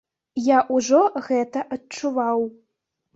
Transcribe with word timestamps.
Я 0.43 0.61
ўжо 0.77 1.01
гэта 1.27 1.59
адчуваў. 1.77 2.41